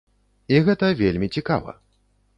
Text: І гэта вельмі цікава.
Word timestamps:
І 0.53 0.61
гэта 0.69 0.89
вельмі 1.03 1.27
цікава. 1.37 1.79